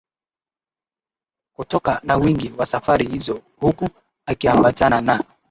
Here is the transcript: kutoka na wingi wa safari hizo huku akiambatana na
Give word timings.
kutoka 1.55 1.99
na 2.03 2.15
wingi 2.15 2.51
wa 2.57 2.65
safari 2.65 3.05
hizo 3.09 3.41
huku 3.59 3.89
akiambatana 4.25 5.01
na 5.01 5.23